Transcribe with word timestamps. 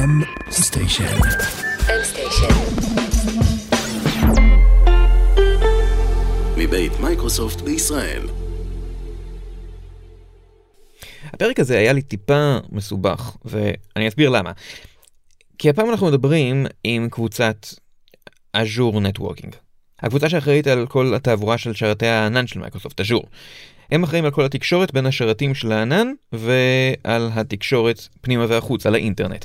M 0.00 0.24
Station. 0.50 1.18
M 1.86 2.04
Station. 2.04 2.54
מבית 6.56 6.92
מייקרוסופט 7.00 7.60
בישראל. 7.60 8.26
הפרק 11.24 11.60
הזה 11.60 11.78
היה 11.78 11.92
לי 11.92 12.02
טיפה 12.02 12.56
מסובך, 12.72 13.36
ואני 13.44 14.08
אסביר 14.08 14.30
למה. 14.30 14.52
כי 15.58 15.70
הפעם 15.70 15.90
אנחנו 15.90 16.06
מדברים 16.06 16.66
עם 16.84 17.08
קבוצת 17.10 17.66
Azure 18.56 18.96
Networking. 18.96 19.56
הקבוצה 20.00 20.28
שאחראית 20.28 20.66
על 20.66 20.86
כל 20.86 21.14
התעבורה 21.14 21.58
של 21.58 21.74
שרתי 21.74 22.06
הענן 22.06 22.46
של 22.46 22.60
מייקרוסופט 22.60 23.00
Azure. 23.00 23.26
הם 23.90 24.02
אחראים 24.02 24.24
על 24.24 24.30
כל 24.30 24.44
התקשורת 24.44 24.92
בין 24.92 25.06
השרתים 25.06 25.54
של 25.54 25.72
הענן 25.72 26.12
ועל 26.32 27.30
התקשורת 27.34 28.08
פנימה 28.20 28.46
והחוצה, 28.48 28.86
אל 28.86 28.94
האינטרנט. 28.94 29.44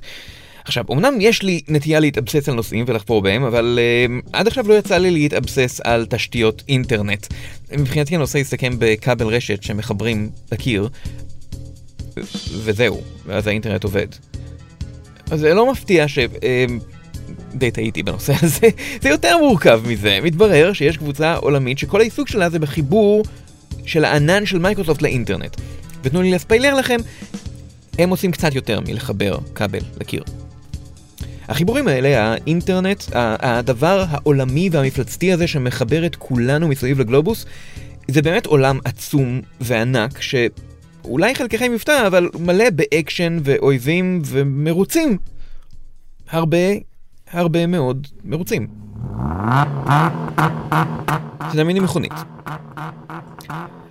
עכשיו, 0.66 0.84
אמנם 0.92 1.14
יש 1.20 1.42
לי 1.42 1.62
נטייה 1.68 2.00
להתאבסס 2.00 2.50
על 2.50 2.56
נושאים 2.56 2.86
ולחפור 2.88 3.22
בהם, 3.22 3.44
אבל 3.44 3.80
uh, 3.80 4.30
עד 4.34 4.48
עכשיו 4.48 4.68
לא 4.68 4.74
יצא 4.74 4.98
לי 4.98 5.12
להתאבסס 5.12 5.82
על 5.84 6.06
תשתיות 6.10 6.64
אינטרנט. 6.70 7.28
מבחינתי 7.72 8.16
הנושא 8.16 8.38
יסתכם 8.38 8.74
בכבל 8.80 9.28
רשת 9.28 9.64
שמחברים 9.64 10.30
לקיר, 10.52 10.90
וזהו, 12.64 13.02
ואז 13.26 13.48
האינטרנט 13.48 13.84
עובד. 13.84 14.08
אז 15.32 15.40
זה 15.40 15.54
לא 15.54 15.72
מפתיע 15.72 16.08
ש... 16.08 16.20
Uh, 16.20 16.42
די 17.56 17.72
טעיתי 17.72 18.04
בנושא 18.04 18.34
הזה, 18.42 18.68
זה 19.02 19.10
יותר 19.10 19.38
מורכב 19.38 19.82
מזה. 19.88 20.20
מתברר 20.24 20.74
שיש 20.74 20.98
קבוצה 20.98 21.36
עולמית 21.36 21.78
שכל 21.78 22.02
העיסוק 22.02 22.28
שלה 22.28 22.50
זה 22.50 22.60
בחיבור 22.60 23.24
של 23.86 24.06
הענן 24.06 24.46
של 24.46 24.60
מייקרוסופט 24.60 25.02
לאינטרנט. 25.02 25.58
ותנו 26.04 26.22
לי 26.22 26.32
לספיילר 26.32 26.74
לכם, 26.74 26.98
הם 28.00 28.10
עושים 28.10 28.32
קצת 28.32 28.56
יותר 28.56 28.80
מלחבר 28.80 29.38
כבל 29.56 29.80
לקיר. 30.00 30.24
החיבורים 31.48 31.88
האלה, 31.88 32.24
האינטרנט, 32.24 33.04
הדבר 33.14 34.06
העולמי 34.10 34.70
והמפלצתי 34.72 35.34
הזה 35.34 35.48
שמחבר 35.48 36.06
את 36.06 36.16
כולנו 36.16 36.68
מסביב 36.68 37.00
לגלובוס, 37.00 37.46
זה 38.08 38.22
באמת 38.22 38.46
עולם 38.46 38.80
עצום 38.86 39.42
וענק, 39.62 40.22
שאולי 40.22 41.36
חלקכם 41.36 41.72
יופתע, 41.74 42.08
אבל 42.08 42.30
מלא 42.40 42.70
באקשן 42.70 43.38
ואויבים 43.44 44.22
ומירוצים. 44.26 45.18
הרבה, 46.30 46.58
הרבה 47.32 47.68
מאוד 47.68 48.08
מירוצים. 48.24 48.68
תדמייני 51.52 51.80
מכונית. 51.80 52.14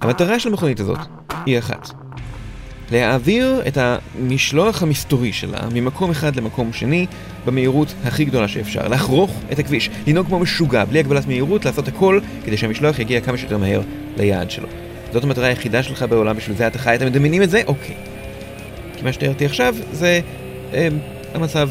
המטרה 0.01 0.39
של 0.39 0.49
המכונית 0.49 0.81
הזאת 0.81 0.99
היא 1.47 1.59
אחת. 1.59 2.04
להעביר 2.95 3.63
את 3.69 3.79
המשלוח 3.79 4.83
המסתורי 4.83 5.33
שלה 5.33 5.59
ממקום 5.73 6.11
אחד 6.11 6.37
למקום 6.37 6.73
שני 6.73 7.07
במהירות 7.45 7.95
הכי 8.05 8.25
גדולה 8.25 8.49
שאפשר. 8.49 8.89
לחרוך 8.89 9.31
את 9.53 9.59
הכביש, 9.59 9.91
לנהוג 10.07 10.27
כמו 10.27 10.39
משוגע, 10.39 10.85
בלי 10.85 10.99
הגבלת 10.99 11.27
מהירות, 11.27 11.65
לעשות 11.65 11.89
הכל 11.89 12.21
כדי 12.45 12.57
שהמשלוח 12.57 12.99
יגיע 12.99 13.21
כמה 13.21 13.39
שיותר 13.39 13.59
מהר 13.59 13.81
ליעד 14.17 14.51
שלו. 14.51 14.69
זאת 15.13 15.25
המטרה 15.25 15.47
היחידה 15.47 15.83
שלך 15.83 16.03
בעולם, 16.03 16.37
בשביל 16.37 16.57
זה 16.57 16.67
אתה 16.67 16.79
חי, 16.79 16.95
אתם 16.95 17.07
מדמיינים 17.07 17.43
את 17.43 17.51
זה? 17.51 17.63
אוקיי. 17.67 17.95
כי 18.97 19.05
מה 19.05 19.13
שתיארתי 19.13 19.45
עכשיו 19.45 19.75
זה 19.93 20.21
אה, 20.75 20.89
המצב 21.35 21.69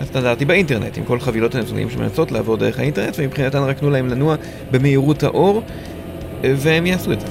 הסטנדרטי 0.00 0.44
באינטרנט, 0.44 0.98
עם 0.98 1.04
כל 1.04 1.20
חבילות 1.20 1.54
הנתונים 1.54 1.90
שמנסות 1.90 2.32
לעבור 2.32 2.56
דרך 2.56 2.78
האינטרנט, 2.78 3.14
ומבחינתן 3.18 3.58
רק 3.58 3.78
תנו 3.78 3.90
להם 3.90 4.08
לנוע 4.08 4.36
במהירות 4.70 5.22
האור, 5.22 5.62
והם 6.42 6.86
יעשו 6.86 7.12
את 7.12 7.20
זה. 7.20 7.26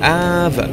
אבל... 0.00 0.68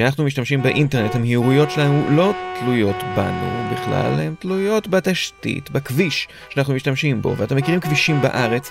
כשאנחנו 0.00 0.24
משתמשים 0.24 0.62
באינטרנט, 0.62 1.14
המהירויות 1.14 1.70
שלנו 1.70 2.16
לא 2.16 2.32
תלויות 2.60 2.96
בנו 3.16 3.70
בכלל, 3.72 4.20
הן 4.20 4.34
תלויות 4.38 4.88
בתשתית, 4.88 5.70
בכביש 5.70 6.28
שאנחנו 6.50 6.74
משתמשים 6.74 7.22
בו, 7.22 7.36
ואתם 7.36 7.56
מכירים 7.56 7.80
כבישים 7.80 8.22
בארץ? 8.22 8.70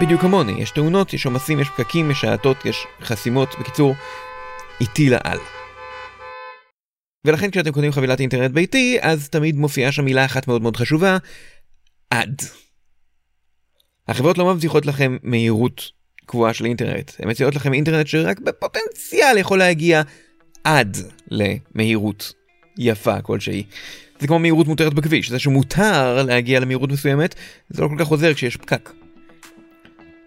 בדיוק 0.00 0.20
כמוני, 0.20 0.62
יש 0.62 0.70
תאונות, 0.70 1.14
יש 1.14 1.26
עומסים, 1.26 1.60
יש 1.60 1.68
פקקים, 1.68 2.10
יש 2.10 2.24
האטות, 2.24 2.64
יש 2.64 2.86
חסימות, 3.02 3.48
בקיצור, 3.60 3.94
איטי 4.80 5.10
לאל. 5.10 5.38
ולכן 7.24 7.50
כשאתם 7.50 7.72
קונים 7.72 7.92
חבילת 7.92 8.20
אינטרנט 8.20 8.50
ביתי, 8.50 8.98
אז 9.00 9.28
תמיד 9.28 9.56
מופיעה 9.56 9.92
שם 9.92 10.04
מילה 10.04 10.24
אחת 10.24 10.48
מאוד 10.48 10.62
מאוד 10.62 10.76
חשובה, 10.76 11.16
עד. 12.10 12.42
החברות 14.08 14.38
לא 14.38 14.54
מבטיחות 14.54 14.86
לכם 14.86 15.16
מהירות 15.22 15.82
קבועה 16.26 16.54
של 16.54 16.64
אינטרנט, 16.64 17.12
הן 17.18 17.30
מציעות 17.30 17.54
לכם 17.54 17.72
אינטרנט 17.72 18.06
שרק 18.06 18.38
בפוטנציאל 18.40 19.38
יכול 19.38 19.58
להגיע 19.58 20.02
עד 20.64 20.96
למהירות 21.30 22.32
יפה 22.78 23.20
כלשהי. 23.20 23.62
זה 24.20 24.26
כמו 24.26 24.38
מהירות 24.38 24.66
מותרת 24.66 24.94
בכביש, 24.94 25.30
זה 25.30 25.38
שמותר 25.38 26.22
להגיע 26.22 26.60
למהירות 26.60 26.92
מסוימת, 26.92 27.34
זה 27.70 27.82
לא 27.82 27.88
כל 27.88 27.96
כך 27.98 28.06
עוזר 28.06 28.34
כשיש 28.34 28.56
פקק. 28.56 28.90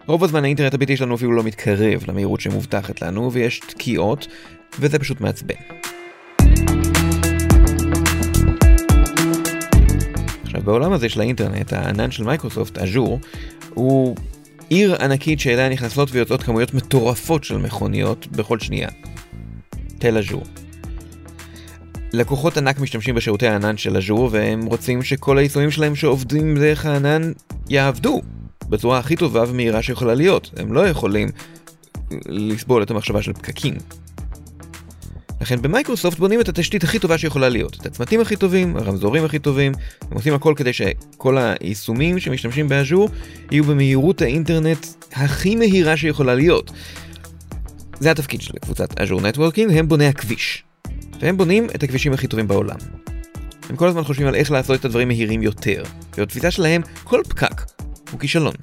רוב 0.06 0.24
הזמן 0.24 0.44
האינטרנט 0.44 0.74
הביתי 0.74 0.96
שלנו 0.96 1.14
אפילו 1.14 1.32
לא 1.32 1.42
מתקרב 1.42 2.04
למהירות 2.08 2.40
שמובטחת 2.40 3.02
לנו, 3.02 3.32
ויש 3.32 3.58
תקיעות, 3.58 4.26
וזה 4.80 4.98
פשוט 4.98 5.20
מעצבן. 5.20 5.54
עכשיו, 10.42 10.62
בעולם 10.64 10.92
הזה 10.92 11.08
של 11.08 11.20
האינטרנט, 11.20 11.72
הענן 11.72 12.10
של 12.10 12.24
מייקרוסופט, 12.24 12.78
אג'ור, 12.78 13.20
הוא 13.74 14.16
עיר 14.68 15.02
ענקית 15.02 15.40
שאליה 15.40 15.68
נכנסות 15.68 16.08
ויוצאות 16.12 16.42
כמויות 16.42 16.74
מטורפות 16.74 17.44
של 17.44 17.56
מכוניות 17.56 18.26
בכל 18.26 18.58
שנייה. 18.58 18.88
תל 20.04 20.16
אג'ור. 20.18 20.42
לקוחות 22.12 22.56
ענק 22.56 22.80
משתמשים 22.80 23.14
בשירותי 23.14 23.46
הענן 23.46 23.76
של 23.76 23.96
אג'ור 23.96 24.28
והם 24.32 24.66
רוצים 24.66 25.02
שכל 25.02 25.38
היישומים 25.38 25.70
שלהם 25.70 25.94
שעובדים 25.94 26.58
דרך 26.58 26.86
הענן 26.86 27.32
יעבדו 27.68 28.22
בצורה 28.68 28.98
הכי 28.98 29.16
טובה 29.16 29.44
ומהירה 29.48 29.82
שיכולה 29.82 30.14
להיות. 30.14 30.50
הם 30.56 30.72
לא 30.72 30.88
יכולים 30.88 31.28
לסבול 32.26 32.82
את 32.82 32.90
המחשבה 32.90 33.22
של 33.22 33.32
פקקים. 33.32 33.74
לכן 35.40 35.62
במייקרוסופט 35.62 36.18
בונים 36.18 36.40
את 36.40 36.48
התשתית 36.48 36.84
הכי 36.84 36.98
טובה 36.98 37.18
שיכולה 37.18 37.48
להיות. 37.48 37.76
את 37.80 37.86
הצמתים 37.86 38.20
הכי 38.20 38.36
טובים, 38.36 38.76
הרמזורים 38.76 39.24
הכי 39.24 39.38
טובים, 39.38 39.72
הם 40.10 40.16
עושים 40.16 40.34
הכל 40.34 40.54
כדי 40.56 40.72
שכל 40.72 41.38
היישומים 41.38 42.18
שמשתמשים 42.18 42.68
באז'ור 42.68 43.08
יהיו 43.50 43.64
במהירות 43.64 44.22
האינטרנט 44.22 44.86
הכי 45.12 45.56
מהירה 45.56 45.96
שיכולה 45.96 46.34
להיות. 46.34 46.70
זה 48.00 48.10
התפקיד 48.10 48.40
של 48.40 48.54
קבוצת 48.58 49.00
Azure 49.00 49.20
Networking, 49.20 49.72
הם 49.72 49.88
בוני 49.88 50.06
הכביש. 50.06 50.64
והם 51.20 51.36
בונים 51.36 51.66
את 51.74 51.82
הכבישים 51.82 52.12
הכי 52.12 52.26
טובים 52.26 52.48
בעולם. 52.48 52.76
הם 53.70 53.76
כל 53.76 53.88
הזמן 53.88 54.04
חושבים 54.04 54.26
על 54.26 54.34
איך 54.34 54.50
לעשות 54.50 54.80
את 54.80 54.84
הדברים 54.84 55.08
מהירים 55.08 55.42
יותר, 55.42 55.82
ובתפיסה 56.16 56.50
שלהם 56.50 56.82
כל 57.04 57.20
פקק 57.28 57.62
הוא 58.10 58.20
כישלון. 58.20 58.54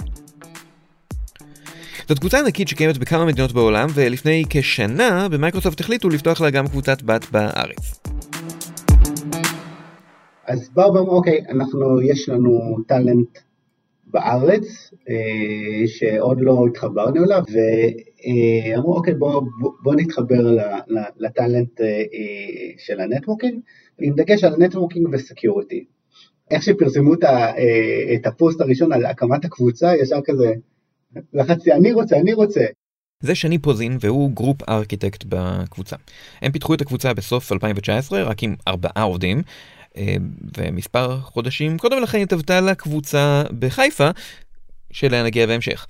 זאת 2.10 2.20
קבוצה 2.20 2.40
ענקית 2.40 2.68
שקיימת 2.68 2.98
בכמה 2.98 3.26
מדינות 3.26 3.52
בעולם, 3.52 3.88
ולפני 3.94 4.44
כשנה 4.50 5.28
במייקרוסופט 5.30 5.80
החליטו 5.80 6.10
לפתוח 6.10 6.42
לה 6.42 6.50
גם 6.50 6.68
קבוצת 6.68 7.02
בת 7.02 7.26
בארץ. 7.32 8.00
אז 10.48 10.70
באו 10.74 10.94
ואמרו, 10.94 11.18
אוקיי, 11.18 11.40
אנחנו, 11.50 12.02
יש 12.02 12.30
לנו 12.30 12.78
talent 12.88 13.38
בארץ, 14.12 14.94
אה, 15.10 15.88
שעוד 15.88 16.38
לא 16.42 16.66
התחברנו 16.70 17.24
אליו, 17.24 17.44
ואמרו, 17.54 18.96
אוקיי, 18.96 19.14
בואו 19.14 19.42
בוא 19.84 19.96
נתחבר 19.96 20.58
ל 21.18 21.27
talent 21.27 21.82
אה, 21.82 22.04
של 22.78 23.00
ה 23.00 23.05
networking, 23.05 23.60
עם 24.02 24.14
דגש 24.16 24.44
על 24.44 24.56
networking 24.58 25.08
ו 25.12 25.19
security. 25.19 25.86
איך 26.52 26.64
שפרסמו 26.64 27.14
את 28.16 28.28
הפוסט 28.28 28.62
הראשון 28.62 28.94
על 28.94 29.06
הקמת 29.06 29.46
הקבוצה, 29.46 29.96
ישר 29.96 30.20
כזה, 30.26 30.54
לחצתי, 31.34 31.74
אני 31.74 31.94
רוצה, 31.94 32.18
אני 32.18 32.34
רוצה. 32.34 32.66
זה 33.22 33.36
שני 33.36 33.58
פוזין 33.58 33.98
והוא 34.00 34.32
group 34.32 34.70
architect 34.70 35.24
בקבוצה. 35.30 35.96
הם 36.42 36.52
פיתחו 36.52 36.74
את 36.74 36.82
הקבוצה 36.82 37.14
בסוף 37.14 37.52
2019 37.52 38.24
רק 38.24 38.44
עם 38.44 38.56
ארבעה 38.68 39.04
עובדים 39.04 39.38
אה, 39.38 39.81
ומספר 40.58 41.20
חודשים 41.20 41.78
קודם 41.78 42.02
לכן 42.02 42.22
התהוותה 42.22 42.62
לה 42.62 42.76
קבוצה 42.76 43.44
בחיפה 43.60 44.10
שאליה 44.92 45.24
נגיע 45.24 45.48
בהמשך. 45.48 45.88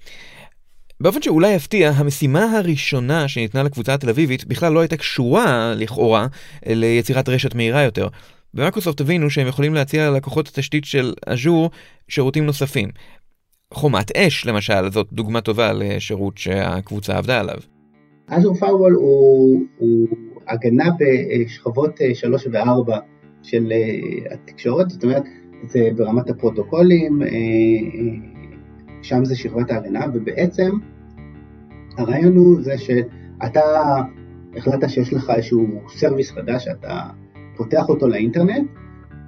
באופן 1.02 1.22
שאולי 1.22 1.54
יפתיע, 1.54 1.90
המשימה 1.90 2.58
הראשונה 2.58 3.28
שניתנה 3.28 3.64
לקבוצה 3.64 3.94
התל 3.94 4.10
אביבית 4.10 4.46
בכלל 4.46 4.74
לא 4.74 4.80
הייתה 4.80 4.98
קשורה, 4.98 5.74
לכאורה, 5.78 6.28
ליצירת 6.66 7.30
רשת 7.30 7.56
מהירה 7.56 7.82
יותר. 7.82 8.08
במייקרוסופט 8.54 9.02
הבינו 9.02 9.30
שהם 9.30 9.48
יכולים 9.48 9.74
להציע 9.74 10.10
ללקוחות 10.10 10.48
התשתית 10.48 10.86
של 10.86 11.14
אג'ור 11.26 11.70
שירותים 12.08 12.46
נוספים. 12.46 12.90
חומת 13.74 14.18
אש 14.18 14.46
למשל, 14.46 14.92
זאת 14.92 15.08
דוגמה 15.14 15.42
טובה 15.42 15.74
לשירות 15.74 16.38
שהקבוצה 16.38 17.18
עבדה 17.18 17.40
עליו. 17.40 17.58
Azure 18.28 18.56
Firewall 18.56 18.94
הוא, 18.94 19.62
הוא 19.78 20.08
הגנה 20.48 20.86
בשכבות 21.00 22.00
3 22.14 22.48
אה, 22.48 22.64
ו-4 22.64 22.92
של 23.44 23.72
אה, 23.72 24.34
התקשורת, 24.34 24.90
זאת 24.90 25.04
אומרת, 25.04 25.24
זה 25.64 25.90
ברמת 25.96 26.30
הפרוטוקולים, 26.30 27.22
אה, 27.22 27.28
שם 29.02 29.26
זה 29.26 29.36
שכבת 29.36 29.72
ההגנה, 29.72 30.06
ובעצם 30.14 30.70
הרעיון 31.98 32.36
הוא 32.38 32.62
זה 32.62 32.78
שאתה 32.78 33.62
החלטת 34.58 34.90
שיש 34.90 35.14
לך 35.14 35.30
איזשהו 35.30 35.68
service 35.88 36.32
חדש 36.32 36.66
שאתה 36.66 37.02
פותח 37.56 37.90
אותו 37.90 38.08
לאינטרנט, 38.08 38.70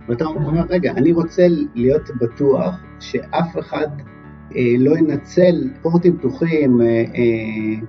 ואתה 0.08 0.26
אומר, 0.26 0.64
רגע, 0.70 0.92
אני 0.92 1.12
רוצה 1.12 1.48
להיות 1.76 2.10
בטוח 2.22 2.76
שאף 3.00 3.60
אחד 3.60 3.88
אה, 4.56 4.76
לא 4.80 4.98
ינצל 4.98 5.70
פורטים 5.82 6.18
פתוחים 6.18 6.82
אה, 6.82 6.88
אה, 6.88 7.86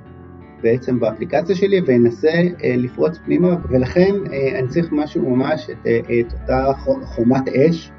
בעצם 0.63 1.01
באפליקציה 1.01 1.57
שלי 1.57 1.81
וינסה 1.87 2.29
אה, 2.65 2.75
לפרוץ 2.77 3.19
פנימה, 3.25 3.57
ולכן 3.69 4.15
אה, 4.33 4.59
אני 4.59 4.69
צריך 4.69 4.93
משהו 4.93 5.37
ממש, 5.37 5.71
את, 5.71 5.87
אה, 5.87 6.01
את 6.21 6.33
אותה 6.33 6.73
חומת 7.05 7.49
אש, 7.49 7.93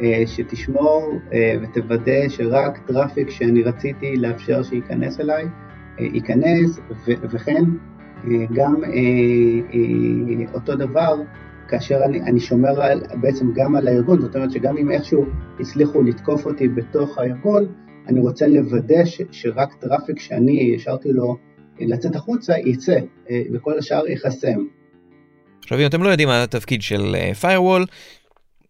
אה, 0.00 0.22
שתשמור 0.26 1.18
אה, 1.32 1.54
ותוודא 1.62 2.28
שרק 2.28 2.78
traffic 2.86 3.30
שאני 3.30 3.62
רציתי 3.62 4.16
לאפשר 4.16 4.62
שייכנס 4.62 5.20
אליי, 5.20 5.44
אה, 6.00 6.04
ייכנס, 6.04 6.80
וכן 7.06 7.64
גם 8.54 8.74
אותו 10.54 10.76
דבר 10.76 11.14
כאשר 11.68 12.00
אני, 12.04 12.22
אני 12.22 12.40
שומר 12.40 12.82
על, 12.82 13.00
בעצם 13.20 13.52
גם 13.54 13.76
על 13.76 13.88
הארגון, 13.88 14.20
זאת 14.20 14.36
אומרת 14.36 14.50
שגם 14.50 14.76
אם 14.76 14.90
איכשהו 14.90 15.24
הצליחו 15.60 16.02
לתקוף 16.02 16.46
אותי 16.46 16.68
בתוך 16.68 17.18
הארגון, 17.18 17.64
אני 18.08 18.20
רוצה 18.20 18.46
לוודא 18.46 19.04
ש, 19.04 19.22
שרק 19.30 19.74
traffic 19.74 20.18
שאני 20.18 20.74
השארתי 20.76 21.12
לו 21.12 21.36
לצאת 21.80 22.16
החוצה 22.16 22.58
יצא, 22.58 22.98
וכל 23.54 23.78
השאר 23.78 24.06
ייחסם. 24.08 24.58
עכשיו 25.62 25.80
אם 25.80 25.86
אתם 25.86 26.02
לא 26.02 26.08
יודעים 26.08 26.28
מה 26.28 26.42
התפקיד 26.42 26.82
של 26.82 27.16
firewall, 27.42 27.86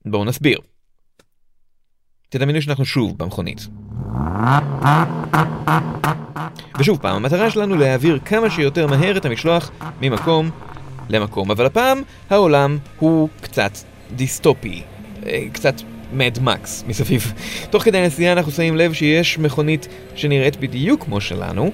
בואו 0.07 0.25
נסביר. 0.25 0.59
תדמיינו 2.29 2.63
שאנחנו 2.63 2.85
שוב 2.85 3.19
במכונית. 3.19 3.59
ושוב 6.79 6.99
פעם, 7.03 7.17
המטרה 7.17 7.51
שלנו 7.51 7.77
להעביר 7.77 8.19
כמה 8.25 8.51
שיותר 8.51 8.87
מהר 8.87 9.17
את 9.17 9.25
המשלוח 9.25 9.71
ממקום 10.01 10.51
למקום, 11.09 11.51
אבל 11.51 11.67
הפעם 11.67 12.03
העולם 12.31 12.79
הוא 12.99 13.29
קצת 13.41 13.73
דיסטופי, 14.17 14.83
אה, 15.27 15.45
קצת 15.53 15.75
מד 16.13 16.39
מקס 16.43 16.85
מסביב. 16.87 17.33
תוך 17.71 17.83
כדי 17.83 17.99
הנסיעה 17.99 18.33
אנחנו 18.33 18.53
שמים 18.53 18.77
לב 18.77 18.93
שיש 18.93 19.39
מכונית 19.39 19.89
שנראית 20.15 20.57
בדיוק 20.57 21.05
כמו 21.05 21.21
שלנו, 21.21 21.73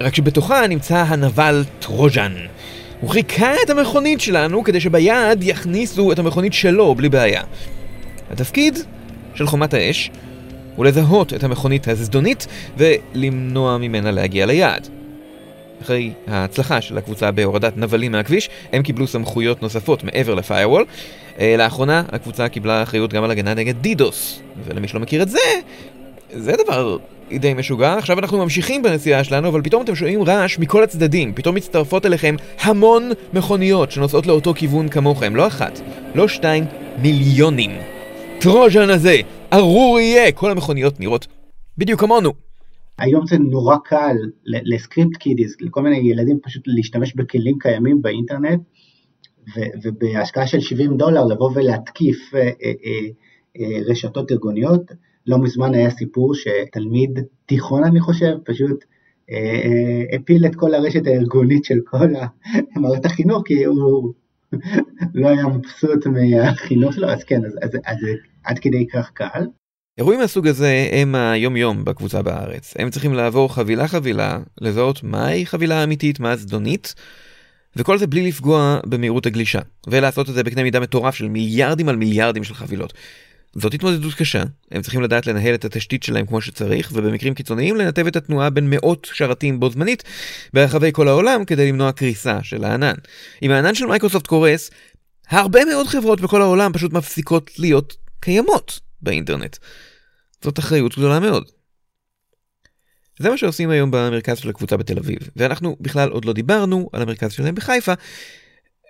רק 0.00 0.14
שבתוכה 0.14 0.66
נמצא 0.66 0.96
הנבל 0.96 1.64
טרוז'ן. 1.78 2.32
הוא 3.00 3.10
חיכה 3.10 3.52
את 3.64 3.70
המכונית 3.70 4.20
שלנו 4.20 4.64
כדי 4.64 4.80
שביד 4.80 5.42
יכניסו 5.42 6.12
את 6.12 6.18
המכונית 6.18 6.52
שלו 6.52 6.94
בלי 6.94 7.08
בעיה. 7.08 7.42
התפקיד 8.30 8.78
של 9.34 9.46
חומת 9.46 9.74
האש 9.74 10.10
הוא 10.76 10.84
לזהות 10.84 11.34
את 11.34 11.44
המכונית 11.44 11.88
הזדונית 11.88 12.46
ולמנוע 12.76 13.78
ממנה 13.78 14.10
להגיע 14.10 14.46
ליעד. 14.46 14.88
אחרי 15.82 16.12
ההצלחה 16.26 16.80
של 16.80 16.98
הקבוצה 16.98 17.30
בהורדת 17.30 17.76
נבלים 17.76 18.12
מהכביש, 18.12 18.50
הם 18.72 18.82
קיבלו 18.82 19.06
סמכויות 19.06 19.62
נוספות 19.62 20.04
מעבר 20.04 20.34
לפיירוול. 20.34 20.84
אה, 21.38 21.54
לאחרונה 21.58 22.02
הקבוצה 22.12 22.48
קיבלה 22.48 22.82
אחריות 22.82 23.12
גם 23.12 23.24
על 23.24 23.30
הגנה 23.30 23.54
נגד 23.54 23.74
דידוס, 23.80 24.40
ולמי 24.64 24.88
שלא 24.88 25.00
מכיר 25.00 25.22
את 25.22 25.28
זה, 25.28 25.38
זה 26.32 26.52
דבר 26.64 26.96
די 27.32 27.54
משוגע. 27.54 27.94
עכשיו 27.94 28.18
אנחנו 28.18 28.38
ממשיכים 28.38 28.82
בנסיעה 28.82 29.24
שלנו, 29.24 29.48
אבל 29.48 29.62
פתאום 29.62 29.82
אתם 29.82 29.94
שומעים 29.94 30.22
רעש 30.22 30.58
מכל 30.58 30.82
הצדדים. 30.82 31.34
פתאום 31.34 31.54
מצטרפות 31.54 32.06
אליכם 32.06 32.34
המון 32.60 33.10
מכוניות 33.32 33.90
שנוסעות 33.90 34.26
לאותו 34.26 34.54
כיוון 34.54 34.88
כמוכם. 34.88 35.36
לא 35.36 35.46
אחת, 35.46 35.80
לא 36.14 36.28
שתיים, 36.28 36.64
מיליונים. 37.02 37.70
טרוז'ן 38.40 38.90
הזה, 38.90 39.16
ארור 39.52 40.00
יהיה! 40.00 40.32
כל 40.32 40.50
המכוניות 40.50 41.00
נראות 41.00 41.26
בדיוק 41.78 42.00
כמונו. 42.00 42.32
היום 42.98 43.26
זה 43.26 43.38
נורא 43.38 43.76
קל 43.84 44.16
לסקריפט 44.44 45.16
קידיס, 45.16 45.56
לכל 45.60 45.82
מיני 45.82 45.96
ילדים 45.96 46.38
פשוט 46.42 46.62
להשתמש 46.66 47.14
בכלים 47.14 47.58
קיימים 47.58 48.02
באינטרנט, 48.02 48.60
ובהשקעה 49.82 50.46
של 50.46 50.60
70 50.60 50.96
דולר 50.96 51.24
לבוא 51.24 51.50
ולהתקיף 51.54 52.34
אה, 52.34 52.40
אה, 52.40 52.72
אה, 53.60 53.78
רשתות 53.86 54.32
ארגוניות. 54.32 54.82
לא 55.26 55.38
מזמן 55.38 55.74
היה 55.74 55.90
סיפור 55.90 56.34
שתלמיד 56.34 57.20
תיכון, 57.46 57.84
אני 57.84 58.00
חושב, 58.00 58.32
פשוט 58.44 58.84
הפיל 60.12 60.46
את 60.46 60.56
כל 60.56 60.74
הרשת 60.74 61.06
הארגונית 61.06 61.64
של 61.64 61.78
כל 61.84 62.08
מערכת 62.76 63.04
החינוך, 63.04 63.42
כי 63.46 63.64
הוא 63.64 64.12
לא 65.14 65.28
היה 65.28 65.46
מבסוט 65.46 66.06
מהחינוך 66.06 66.94
שלו, 66.94 67.08
אז 67.08 67.24
כן, 67.24 67.44
אז, 67.44 67.52
אז, 67.62 67.70
אז 67.86 67.96
עד 68.44 68.58
כדי 68.58 68.86
כך 68.92 69.10
קל. 69.14 69.46
אירועים 69.98 70.20
מהסוג 70.20 70.46
הזה 70.46 70.88
הם 70.92 71.14
היום 71.14 71.56
יום 71.56 71.84
בקבוצה 71.84 72.22
בארץ. 72.22 72.74
הם 72.78 72.90
צריכים 72.90 73.14
לעבור 73.14 73.54
חבילה 73.54 73.88
חבילה, 73.88 74.38
לזהות 74.60 75.02
מהי 75.02 75.46
חבילה 75.46 75.84
אמיתית, 75.84 76.20
מה 76.20 76.36
זדונית, 76.36 76.94
וכל 77.76 77.98
זה 77.98 78.06
בלי 78.06 78.28
לפגוע 78.28 78.80
במהירות 78.86 79.26
הגלישה, 79.26 79.60
ולעשות 79.86 80.28
את 80.28 80.34
זה 80.34 80.42
בקנה 80.42 80.62
מידה 80.62 80.80
מטורף 80.80 81.14
של 81.14 81.28
מיליארדים 81.28 81.88
על 81.88 81.96
מיליארדים 81.96 82.44
של 82.44 82.54
חבילות. 82.54 82.92
זאת 83.54 83.74
התמודדות 83.74 84.14
קשה, 84.14 84.42
הם 84.70 84.82
צריכים 84.82 85.02
לדעת 85.02 85.26
לנהל 85.26 85.54
את 85.54 85.64
התשתית 85.64 86.02
שלהם 86.02 86.26
כמו 86.26 86.40
שצריך, 86.40 86.90
ובמקרים 86.94 87.34
קיצוניים 87.34 87.76
לנתב 87.76 88.06
את 88.06 88.16
התנועה 88.16 88.50
בין 88.50 88.70
מאות 88.70 89.08
שרתים 89.12 89.60
בו 89.60 89.70
זמנית 89.70 90.02
ברחבי 90.54 90.90
כל 90.92 91.08
העולם 91.08 91.44
כדי 91.44 91.68
למנוע 91.68 91.92
קריסה 91.92 92.38
של 92.42 92.64
הענן. 92.64 92.94
אם 93.42 93.50
הענן 93.50 93.74
של 93.74 93.86
מייקרוסופט 93.86 94.26
קורס, 94.26 94.70
הרבה 95.28 95.64
מאוד 95.64 95.86
חברות 95.86 96.20
בכל 96.20 96.42
העולם 96.42 96.72
פשוט 96.72 96.92
מפסיקות 96.92 97.50
להיות 97.58 97.96
קיימות 98.20 98.80
באינטרנט. 99.02 99.56
זאת 100.44 100.58
אחריות 100.58 100.98
גדולה 100.98 101.20
מאוד. 101.20 101.44
זה 103.18 103.30
מה 103.30 103.36
שעושים 103.36 103.70
היום 103.70 103.90
במרכז 103.90 104.38
של 104.38 104.50
הקבוצה 104.50 104.76
בתל 104.76 104.98
אביב, 104.98 105.18
ואנחנו 105.36 105.76
בכלל 105.80 106.10
עוד 106.10 106.24
לא 106.24 106.32
דיברנו 106.32 106.90
על 106.92 107.02
המרכז 107.02 107.32
שלהם 107.32 107.54
בחיפה, 107.54 107.92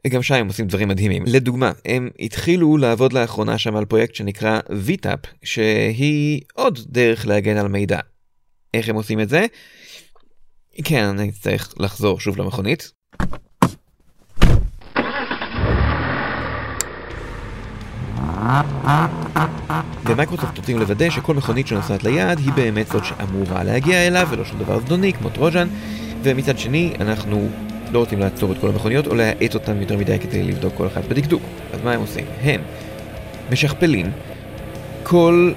גם 0.06 0.22
שם 0.22 0.34
הם 0.34 0.46
עושים 0.46 0.66
דברים 0.66 0.88
מדהימים. 0.88 1.24
לדוגמה, 1.26 1.72
הם 1.84 2.08
התחילו 2.20 2.76
לעבוד 2.76 3.12
לאחרונה 3.12 3.58
שם 3.58 3.76
על 3.76 3.84
פרויקט 3.84 4.14
שנקרא 4.14 4.60
VTAP, 4.86 5.26
שהיא 5.44 6.40
עוד 6.54 6.78
דרך 6.86 7.26
להגן 7.26 7.56
על 7.56 7.68
מידע. 7.68 7.98
איך 8.74 8.88
הם 8.88 8.94
עושים 8.94 9.20
את 9.20 9.28
זה? 9.28 9.46
כן, 10.84 11.04
אני 11.04 11.32
צריך 11.32 11.74
לחזור 11.78 12.20
שוב 12.20 12.38
למכונית. 12.38 12.92
ומייקרוסופט 20.04 20.58
רוצים 20.58 20.78
לוודא 20.78 21.10
שכל 21.10 21.34
מכונית 21.34 21.66
שנוסעת 21.66 22.04
ליעד 22.04 22.38
היא 22.38 22.52
באמת 22.52 22.86
זאת 22.86 23.04
שאמורה 23.04 23.64
להגיע 23.64 24.06
אליו 24.06 24.28
ולא 24.30 24.44
שום 24.44 24.58
דבר 24.58 24.80
זדוני 24.80 25.12
כמו 25.12 25.30
Trojan 25.30 25.68
ומצד 26.22 26.58
שני 26.58 26.94
אנחנו 27.00 27.48
לא 27.92 27.98
רוצים 27.98 28.18
לעצור 28.18 28.52
את 28.52 28.58
כל 28.60 28.68
המכוניות 28.68 29.06
או 29.06 29.14
להאט 29.14 29.54
אותן 29.54 29.80
יותר 29.80 29.96
מדי 29.96 30.18
כדי 30.18 30.42
לבדוק 30.42 30.74
כל 30.76 30.86
אחת 30.86 31.04
בדקדוק. 31.04 31.42
אז 31.72 31.80
מה 31.84 31.92
הם 31.92 32.00
עושים? 32.00 32.24
הם 32.42 32.60
משכפלים 33.52 34.10
כל 35.02 35.52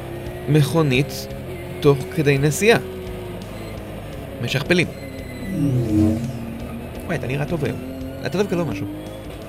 מכונית 0.50 1.28
תוך 1.80 1.98
כדי 2.16 2.38
נסיעה. 2.38 2.80
משכפלים. 4.42 4.88
וואי, 7.06 7.16
אתה 7.16 7.28
נראה 7.28 7.46
טוב 7.46 7.66
היום. 7.66 7.78
אתה 8.26 8.38
דווקא 8.38 8.56
לא 8.56 8.66
משהו. 8.66 8.88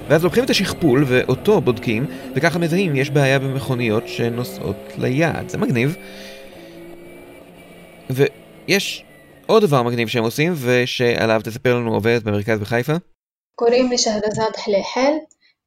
ואז 0.08 0.24
לוקחים 0.24 0.44
את 0.44 0.50
השכפול 0.50 1.04
ואותו 1.06 1.60
בודקים, 1.60 2.06
וככה 2.34 2.58
מזהים 2.58 2.96
יש 2.96 3.10
בעיה 3.10 3.38
במכוניות 3.38 4.08
שנוסעות 4.08 4.92
ליעד. 4.98 5.48
זה 5.48 5.58
מגניב. 5.58 5.96
ויש 8.10 9.04
עוד 9.46 9.62
דבר 9.62 9.82
מגניב 9.82 10.08
שהם 10.08 10.24
עושים, 10.24 10.54
ושעליו 10.56 11.40
תספר 11.44 11.74
לנו 11.74 11.94
עובדת 11.94 12.22
במרכז 12.22 12.60
בחיפה. 12.60 12.92
קוראים 13.54 13.90
לי 13.90 13.98
שהרזאד 13.98 14.56
חליחל, 14.56 15.12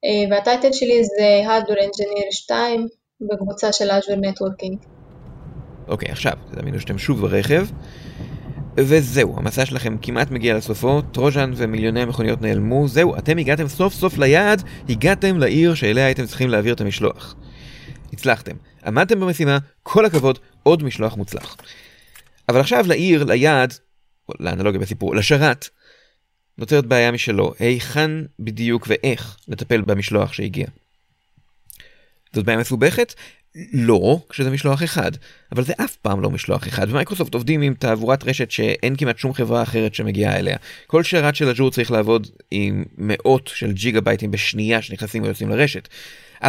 אה, 0.06 0.36
והטייטל 0.36 0.72
שלי 0.72 1.04
זה 1.04 1.42
Hardware 1.46 1.82
Engineer 1.82 2.32
2 2.32 2.88
בקבוצה 3.32 3.72
של 3.72 3.92
Azure 3.92 4.20
Networking. 4.26 4.88
אוקיי, 5.88 6.10
עכשיו, 6.12 6.34
תאמינו 6.56 6.80
שאתם 6.80 6.98
שוב 6.98 7.22
ברכב. 7.22 7.68
וזהו, 8.78 9.38
המסע 9.38 9.66
שלכם 9.66 9.98
כמעט 10.02 10.32
מגיע 10.32 10.56
לסופו, 10.56 11.02
טרוז'ן 11.02 11.52
ומיליוני 11.56 12.02
המכוניות 12.02 12.42
נעלמו, 12.42 12.88
זהו, 12.88 13.18
אתם 13.18 13.38
הגעתם 13.38 13.68
סוף 13.68 13.94
סוף 13.94 14.18
ליעד, 14.18 14.64
הגעתם 14.90 15.38
לעיר 15.38 15.74
שאליה 15.74 16.06
הייתם 16.06 16.26
צריכים 16.26 16.50
להעביר 16.50 16.74
את 16.74 16.82
המשלוח. 16.82 17.36
הצלחתם, 18.14 18.56
עמדתם 18.86 19.20
במשימה, 19.20 19.58
כל 19.84 20.06
הכבוד, 20.06 20.40
עוד 20.64 20.84
משלוח 20.84 21.18
מוצלח. 21.18 21.58
אבל 22.50 22.60
עכשיו 22.60 22.86
לעיר, 22.88 23.24
ליעד, 23.24 23.74
לאנלוגיה 24.40 24.82
בסיפור, 24.82 25.16
לשרת, 25.16 25.70
נוצרת 26.58 26.86
בעיה 26.86 27.12
משלו, 27.12 27.54
היכן 27.60 28.12
בדיוק 28.40 28.88
ואיך 28.90 29.38
לטפל 29.48 29.82
במשלוח 29.82 30.34
שהגיע. 30.34 30.68
זאת 32.34 32.46
בעיה 32.46 32.58
מסובכת? 32.58 33.14
לא, 33.74 34.20
כשזה 34.30 34.50
משלוח 34.50 34.84
אחד, 34.84 35.12
אבל 35.52 35.64
זה 35.64 35.74
אף 35.78 35.96
פעם 35.96 36.22
לא 36.22 36.30
משלוח 36.30 36.68
אחד, 36.68 36.88
ומייקרוסופט 36.90 37.34
עובדים 37.34 37.62
עם 37.62 37.74
תעבורת 37.74 38.24
רשת 38.24 38.52
שאין 38.52 38.96
כמעט 38.96 39.18
שום 39.18 39.34
חברה 39.34 39.64
אחרת 39.64 39.96
שמגיעה 39.96 40.40
אליה. 40.40 40.58
כל 40.88 41.04
שרת 41.04 41.36
של 41.36 41.50
אג'ור 41.50 41.72
צריך 41.72 41.92
לעבוד 41.92 42.28
עם 42.52 42.84
מאות 42.98 43.52
של 43.54 43.72
ג'יגה 43.72 44.02
בייטים 44.02 44.32
בשנייה 44.32 44.82
שנכנסים 44.82 45.24
ויוצאים 45.24 45.50
לרשת. 45.50 45.88
40% 46.44 46.48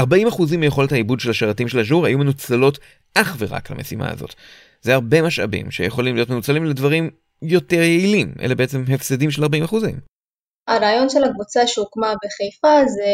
מיכולת 0.59 0.93
העיבוד 0.93 1.21
של 1.21 1.31
השרתים 1.31 1.69
של 1.69 1.79
אג'ור 1.79 2.07
היו 2.07 2.19
מנוצלות 2.19 2.79
אך 3.15 3.37
ורק 3.39 3.71
למשימה 3.71 4.11
הזאת. 4.11 4.35
זה 4.83 4.95
הרבה 4.95 5.23
משאבים 5.23 5.71
שיכולים 5.71 6.15
להיות 6.15 6.31
מנוצלים 6.31 6.65
לדברים 6.65 7.11
יותר 7.43 7.77
יעילים, 7.77 8.35
אלה 8.41 8.55
בעצם 8.55 8.85
הפסדים 8.95 9.31
של 9.31 9.45
40%. 9.45 9.47
הרעיון 10.69 11.09
של 11.09 11.25
הקבוצה 11.25 11.67
שהוקמה 11.67 12.15
בחיפה 12.25 12.89
זה 12.89 13.13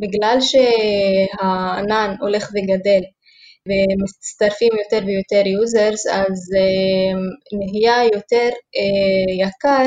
בגלל 0.00 0.38
שהענן 0.40 2.14
הולך 2.20 2.50
וגדל 2.50 3.00
ומצטרפים 3.68 4.72
יותר 4.84 5.06
ויותר 5.06 5.46
users, 5.46 6.06
אז 6.06 6.38
נהיה 7.52 8.04
יותר 8.14 8.48
יקר 9.40 9.86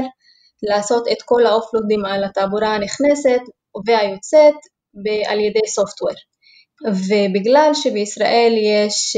לעשות 0.63 1.07
את 1.11 1.21
כל 1.25 1.45
האופלודים 1.45 2.05
על 2.05 2.23
התעבורה 2.23 2.75
הנכנסת 2.75 3.41
והיוצאת 3.85 4.55
על 5.27 5.39
ידי 5.39 5.67
סופטוור. 5.67 6.13
ובגלל 6.85 7.71
שבישראל 7.73 8.53
יש 8.57 9.17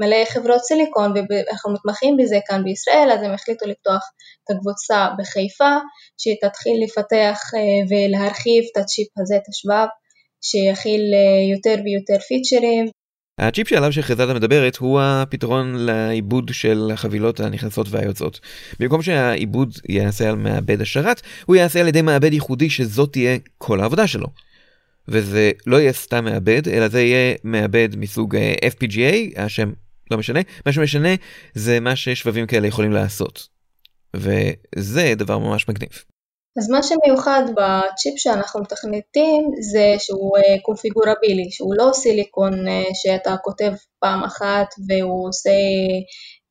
מלא 0.00 0.24
חברות 0.32 0.60
סיליקון 0.64 1.10
ואנחנו 1.12 1.72
מתמחים 1.72 2.16
בזה 2.16 2.38
כאן 2.46 2.64
בישראל, 2.64 3.08
אז 3.12 3.22
הם 3.22 3.34
החליטו 3.34 3.66
לפתוח 3.66 4.02
את 4.44 4.56
הקבוצה 4.56 5.08
בחיפה, 5.18 5.76
שהיא 6.18 6.36
תתחיל 6.42 6.84
לפתח 6.84 7.40
ולהרחיב 7.90 8.64
את 8.72 8.76
הצ'יפ 8.76 9.08
הזה, 9.20 9.36
את 9.36 9.48
השבב, 9.48 9.86
שיכיל 10.40 11.02
יותר 11.52 11.82
ויותר 11.84 12.18
פיצ'רים. 12.28 12.86
הצ'יפ 13.38 13.68
שעליו 13.68 13.92
שחזדה 13.92 14.34
מדברת 14.34 14.76
הוא 14.76 15.00
הפתרון 15.02 15.74
לעיבוד 15.76 16.50
של 16.52 16.90
החבילות 16.94 17.40
הנכנסות 17.40 17.86
והיוצאות. 17.90 18.40
במקום 18.80 19.02
שהעיבוד 19.02 19.72
ייעשה 19.88 20.28
על 20.28 20.36
מעבד 20.36 20.80
השרת, 20.80 21.20
הוא 21.46 21.56
ייעשה 21.56 21.80
על 21.80 21.88
ידי 21.88 22.02
מעבד 22.02 22.32
ייחודי 22.32 22.70
שזאת 22.70 23.12
תהיה 23.12 23.36
כל 23.58 23.80
העבודה 23.80 24.06
שלו. 24.06 24.26
וזה 25.08 25.50
לא 25.66 25.76
יהיה 25.76 25.92
סתם 25.92 26.24
מעבד, 26.24 26.68
אלא 26.68 26.88
זה 26.88 27.00
יהיה 27.00 27.34
מעבד 27.44 27.88
מסוג 27.96 28.36
אה, 28.36 28.54
FPGA, 28.54 29.40
השם 29.40 29.72
לא 30.10 30.18
משנה, 30.18 30.40
מה 30.66 30.72
שמשנה 30.72 31.14
זה 31.54 31.80
מה 31.80 31.96
ששבבים 31.96 32.46
כאלה 32.46 32.66
יכולים 32.66 32.92
לעשות. 32.92 33.48
וזה 34.16 35.12
דבר 35.16 35.38
ממש 35.38 35.68
מגניב. 35.68 35.90
אז 36.58 36.70
מה 36.70 36.82
שמיוחד 36.82 37.42
בצ'יפ 37.56 38.14
שאנחנו 38.16 38.60
מתכנתים 38.60 39.50
זה 39.72 39.94
שהוא 39.98 40.38
אה, 40.38 40.56
קונפיגורבילי, 40.62 41.50
שהוא 41.50 41.74
לא 41.78 41.90
סיליקון 41.92 42.68
אה, 42.68 42.82
שאתה 42.94 43.36
כותב 43.42 43.72
פעם 44.00 44.24
אחת 44.24 44.66
והוא 44.88 45.28
עושה, 45.28 45.50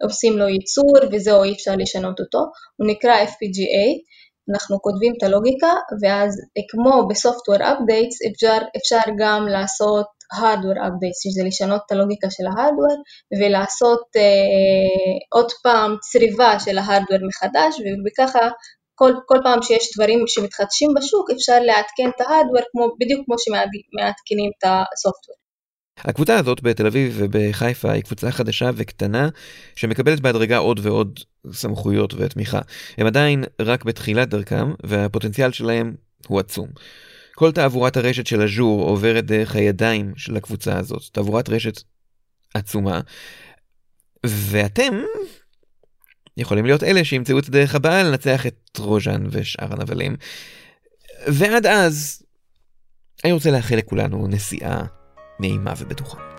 עושים 0.03 0.37
לו 0.37 0.47
ייצור 0.47 0.93
וזהו 1.11 1.43
אי 1.43 1.53
אפשר 1.53 1.75
לשנות 1.75 2.19
אותו, 2.19 2.39
הוא 2.75 2.87
נקרא 2.87 3.23
FPGA, 3.23 3.85
אנחנו 4.51 4.81
כותבים 4.81 5.13
את 5.17 5.23
הלוגיקה 5.23 5.73
ואז 6.01 6.31
כמו 6.69 7.07
בסופטוור 7.07 7.57
אפדייטס 7.57 8.17
אפשר, 8.31 8.57
אפשר 8.77 9.11
גם 9.19 9.47
לעשות 9.47 10.05
hardware 10.33 10.81
updates, 10.87 11.19
שזה 11.23 11.41
לשנות 11.47 11.81
את 11.85 11.91
הלוגיקה 11.91 12.27
של 12.31 12.43
ההארדוור 12.47 12.97
ולעשות 13.39 14.03
אה, 14.15 15.17
עוד 15.35 15.51
פעם 15.63 15.95
צריבה 16.11 16.59
של 16.59 16.77
ההארדוור 16.77 17.19
מחדש 17.27 17.75
וככה 18.05 18.43
כל, 18.99 19.13
כל 19.25 19.39
פעם 19.43 19.61
שיש 19.61 19.85
דברים 19.95 20.19
שמתחדשים 20.27 20.89
בשוק 20.97 21.29
אפשר 21.35 21.59
לעדכן 21.59 22.09
את 22.15 22.21
ההארדוור 22.21 22.95
בדיוק 22.99 23.21
כמו 23.25 23.35
שמעדכנים 23.39 24.49
את 24.57 24.63
הסופטוור. 24.69 25.46
הקבוצה 25.97 26.39
הזאת 26.39 26.61
בתל 26.61 26.85
אביב 26.87 27.15
ובחיפה 27.17 27.91
היא 27.91 28.03
קבוצה 28.03 28.31
חדשה 28.31 28.69
וקטנה 28.75 29.29
שמקבלת 29.75 30.19
בהדרגה 30.19 30.57
עוד 30.57 30.79
ועוד 30.83 31.19
סמכויות 31.51 32.13
ותמיכה. 32.13 32.59
הם 32.97 33.07
עדיין 33.07 33.43
רק 33.61 33.85
בתחילת 33.85 34.29
דרכם 34.29 34.73
והפוטנציאל 34.83 35.51
שלהם 35.51 35.95
הוא 36.27 36.39
עצום. 36.39 36.67
כל 37.35 37.51
תעבורת 37.51 37.97
הרשת 37.97 38.27
של 38.27 38.41
אג'ור 38.41 38.89
עוברת 38.89 39.25
דרך 39.25 39.55
הידיים 39.55 40.13
של 40.17 40.37
הקבוצה 40.37 40.77
הזאת, 40.77 41.01
תעבורת 41.11 41.49
רשת 41.49 41.81
עצומה. 42.53 43.01
ואתם 44.25 45.01
יכולים 46.37 46.65
להיות 46.65 46.83
אלה 46.83 47.03
שימצאו 47.03 47.39
את 47.39 47.47
הדרך 47.47 47.75
הבאה 47.75 48.03
לנצח 48.03 48.47
את 48.47 48.77
רוז'אן 48.79 49.27
ושאר 49.31 49.73
הנבלים. 49.73 50.15
ועד 51.27 51.65
אז, 51.65 52.23
אני 53.23 53.31
רוצה 53.31 53.51
לאחל 53.51 53.75
לכולנו 53.75 54.27
נסיעה 54.27 54.85
נעימה 55.39 55.73
ובטוחה. 55.77 56.36